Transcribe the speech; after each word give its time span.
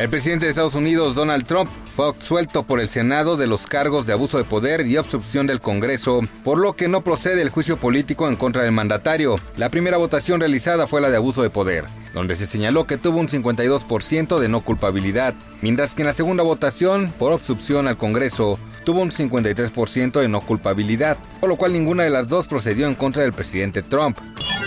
El 0.00 0.08
presidente 0.08 0.46
de 0.46 0.50
Estados 0.50 0.76
Unidos, 0.76 1.14
Donald 1.14 1.44
Trump, 1.44 1.68
fue 1.94 2.08
absuelto 2.08 2.62
por 2.62 2.80
el 2.80 2.88
Senado 2.88 3.36
de 3.36 3.46
los 3.46 3.66
cargos 3.66 4.06
de 4.06 4.14
abuso 4.14 4.38
de 4.38 4.44
poder 4.44 4.86
y 4.86 4.96
obstrucción 4.96 5.46
del 5.46 5.60
Congreso, 5.60 6.22
por 6.42 6.56
lo 6.56 6.72
que 6.72 6.88
no 6.88 7.04
procede 7.04 7.42
el 7.42 7.50
juicio 7.50 7.76
político 7.76 8.26
en 8.26 8.36
contra 8.36 8.62
del 8.62 8.72
mandatario. 8.72 9.38
La 9.58 9.68
primera 9.68 9.98
votación 9.98 10.40
realizada 10.40 10.86
fue 10.86 11.02
la 11.02 11.10
de 11.10 11.18
abuso 11.18 11.42
de 11.42 11.50
poder, 11.50 11.84
donde 12.14 12.34
se 12.34 12.46
señaló 12.46 12.86
que 12.86 12.96
tuvo 12.96 13.18
un 13.18 13.28
52% 13.28 14.38
de 14.38 14.48
no 14.48 14.62
culpabilidad, 14.62 15.34
mientras 15.60 15.92
que 15.92 16.00
en 16.00 16.06
la 16.06 16.14
segunda 16.14 16.44
votación, 16.44 17.12
por 17.18 17.34
obstrucción 17.34 17.86
al 17.86 17.98
Congreso, 17.98 18.58
tuvo 18.86 19.02
un 19.02 19.10
53% 19.10 20.18
de 20.18 20.28
no 20.28 20.40
culpabilidad, 20.40 21.18
por 21.40 21.50
lo 21.50 21.56
cual 21.56 21.74
ninguna 21.74 22.04
de 22.04 22.10
las 22.10 22.30
dos 22.30 22.46
procedió 22.46 22.86
en 22.86 22.94
contra 22.94 23.22
del 23.22 23.34
presidente 23.34 23.82
Trump. 23.82 24.16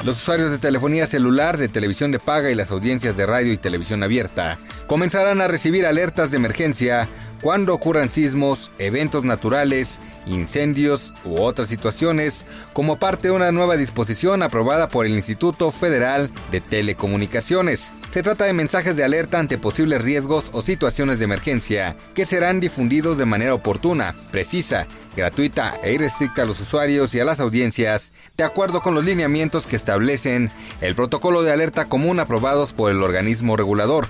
Los 0.06 0.18
usuarios 0.18 0.52
de 0.52 0.58
telefonía 0.58 1.08
celular, 1.08 1.58
de 1.58 1.70
televisión 1.70 2.12
de 2.12 2.20
paga 2.20 2.52
y 2.52 2.56
las 2.56 2.72
audiencias 2.72 3.16
de 3.16 3.26
radio 3.26 3.54
y 3.54 3.58
televisión 3.58 4.04
abierta 4.04 4.58
comenzarán 4.86 5.40
a 5.40 5.48
recibir 5.48 5.86
alertas 5.86 6.30
de 6.30 6.36
emergencia 6.36 7.08
cuando 7.44 7.74
ocurran 7.74 8.10
sismos, 8.10 8.72
eventos 8.80 9.26
naturales, 9.26 10.00
incendios 10.26 11.14
u 11.26 11.42
otras 11.42 11.68
situaciones 11.68 12.46
como 12.72 12.98
parte 12.98 13.28
de 13.28 13.34
una 13.34 13.52
nueva 13.52 13.76
disposición 13.76 14.42
aprobada 14.44 14.88
por 14.88 15.06
el 15.06 15.12
Instituto 15.12 15.74
Federal 15.74 16.32
de 16.52 16.62
Telecomunicaciones. 16.62 17.92
Se 18.10 18.24
trata 18.24 18.46
de 18.46 18.54
mensajes 18.54 18.96
de 18.96 19.04
alerta 19.04 19.40
ante 19.40 19.58
posibles 19.58 20.02
riesgos 20.02 20.52
o 20.54 20.62
situaciones 20.62 21.20
de 21.20 21.26
emergencia 21.26 21.98
que 22.14 22.26
serán 22.26 22.62
difundidos 22.62 23.18
de 23.18 23.26
manera 23.26 23.54
oportuna, 23.54 24.16
precisa, 24.32 24.88
gratuita 25.16 25.78
e 25.84 25.94
irrestricta 25.94 26.44
a 26.44 26.46
los 26.46 26.62
usuarios 26.62 27.14
y 27.14 27.20
a 27.20 27.26
las 27.26 27.42
audiencias, 27.42 28.14
de 28.38 28.46
acuerdo 28.46 28.82
con 28.82 28.96
los 28.96 29.04
lineamientos 29.04 29.68
que 29.68 29.76
establecen 29.94 30.50
el 30.82 30.96
protocolo 30.96 31.44
de 31.44 31.52
alerta 31.52 31.86
común 31.86 32.20
aprobados 32.20 32.74
por 32.74 32.92
el 32.92 33.04
organismo 33.04 33.56
regulador. 33.56 34.08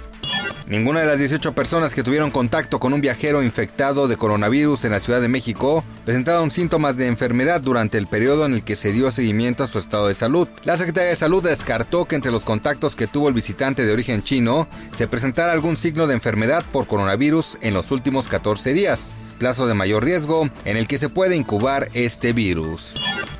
Ninguna 0.66 1.02
de 1.02 1.08
las 1.08 1.20
18 1.20 1.52
personas 1.52 1.94
que 1.94 2.04
tuvieron 2.04 2.32
contacto 2.32 2.80
con 2.80 2.94
un 2.94 3.02
viajero 3.02 3.44
infectado 3.44 4.08
de 4.08 4.16
coronavirus 4.16 4.86
en 4.86 4.92
la 4.92 5.02
Ciudad 5.02 5.20
de 5.20 5.28
México 5.28 5.84
presentaron 6.06 6.52
síntomas 6.52 6.96
de 6.96 7.08
enfermedad 7.08 7.60
durante 7.60 7.98
el 7.98 8.08
periodo 8.08 8.46
en 8.46 8.54
el 8.54 8.64
que 8.64 8.78
se 8.78 8.94
dio 8.94 9.12
seguimiento 9.12 9.66
a 9.66 9.68
su 9.68 9.78
estado 9.78 10.08
de 10.08 10.16
salud. 10.16 10.48
La 10.64 10.78
Secretaría 10.78 11.10
de 11.10 11.18
Salud 11.18 11.44
descartó 11.44 12.06
que 12.06 12.16
entre 12.16 12.32
los 12.32 12.46
contactos 12.46 12.96
que 12.96 13.08
tuvo 13.08 13.28
el 13.28 13.34
visitante 13.34 13.86
de 13.86 13.92
origen 13.92 14.24
chino 14.24 14.70
se 14.94 15.10
presentara 15.10 15.52
algún 15.52 15.76
signo 15.76 16.08
de 16.08 16.14
enfermedad 16.14 16.64
por 16.72 16.88
coronavirus 16.88 17.58
en 17.60 17.74
los 17.74 17.92
últimos 17.92 18.30
14 18.30 18.72
días 18.72 19.14
plazo 19.38 19.68
de 19.68 19.74
mayor 19.74 20.06
riesgo 20.06 20.50
en 20.64 20.78
el 20.78 20.88
que 20.88 20.98
se 20.98 21.10
puede 21.10 21.36
incubar 21.36 21.90
este 21.94 22.32
virus. 22.32 22.94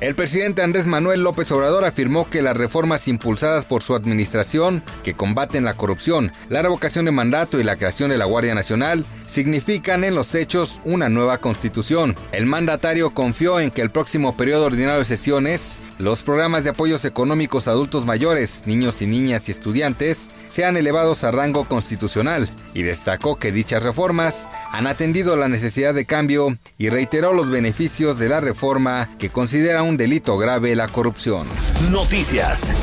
El 0.04 0.14
presidente 0.14 0.60
Andrés 0.60 0.86
Manuel 0.86 1.22
López 1.22 1.50
Obrador 1.50 1.86
afirmó 1.86 2.28
que 2.28 2.42
las 2.42 2.54
reformas 2.54 3.08
impulsadas 3.08 3.64
por 3.64 3.82
su 3.82 3.94
administración, 3.94 4.82
que 5.02 5.14
combaten 5.14 5.64
la 5.64 5.78
corrupción, 5.78 6.30
la 6.50 6.60
revocación 6.60 7.06
de 7.06 7.10
mandato 7.10 7.58
y 7.58 7.62
la 7.62 7.76
creación 7.76 8.10
de 8.10 8.18
la 8.18 8.26
Guardia 8.26 8.54
Nacional, 8.54 9.06
significan 9.26 10.04
en 10.04 10.14
los 10.14 10.34
hechos 10.34 10.82
una 10.84 11.08
nueva 11.08 11.38
constitución. 11.38 12.14
El 12.32 12.44
mandatario 12.44 13.12
confió 13.14 13.60
en 13.60 13.70
que 13.70 13.80
el 13.80 13.90
próximo 13.90 14.36
periodo 14.36 14.66
ordinario 14.66 14.98
de 14.98 15.06
sesiones, 15.06 15.78
los 15.98 16.22
programas 16.22 16.64
de 16.64 16.70
apoyos 16.70 17.04
económicos 17.04 17.68
a 17.68 17.72
adultos 17.72 18.06
mayores, 18.06 18.66
niños 18.66 19.02
y 19.02 19.06
niñas 19.06 19.48
y 19.48 19.52
estudiantes 19.52 20.30
sean 20.48 20.76
elevados 20.76 21.24
a 21.24 21.30
rango 21.30 21.68
constitucional 21.68 22.48
y 22.74 22.82
destacó 22.82 23.36
que 23.36 23.52
dichas 23.52 23.82
reformas 23.82 24.48
han 24.72 24.86
atendido 24.86 25.36
la 25.36 25.48
necesidad 25.48 25.94
de 25.94 26.06
cambio 26.06 26.58
y 26.78 26.88
reiteró 26.88 27.32
los 27.32 27.50
beneficios 27.50 28.18
de 28.18 28.28
la 28.28 28.40
reforma 28.40 29.08
que 29.18 29.30
considera 29.30 29.82
un 29.82 29.96
delito 29.96 30.36
grave 30.36 30.74
la 30.74 30.88
corrupción. 30.88 31.46
Noticias. 31.90 32.74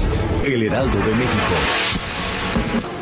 El 0.45 0.63
Heraldo 0.63 0.99
de 0.99 1.15
México. 1.15 3.00